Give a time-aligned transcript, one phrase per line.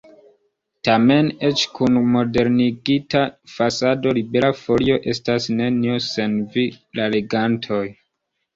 [0.87, 3.21] Tamen, eĉ kun modernigita
[3.57, 6.67] fasado, Libera Folio estas nenio sen vi,
[7.01, 7.85] la legantoj.